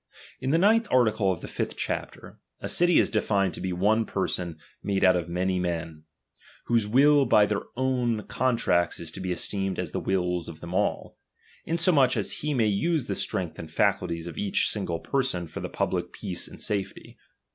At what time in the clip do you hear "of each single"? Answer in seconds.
14.31-14.97